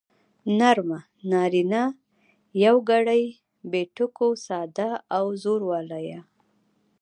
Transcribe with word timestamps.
نرمه 0.59 0.99
نارينه 1.31 1.83
يوگړې 2.65 3.23
بې 3.71 3.81
ټکو 3.95 4.27
ساده 4.45 4.89
او 5.17 5.25
زورواله 5.43 5.99
يا 6.09 6.21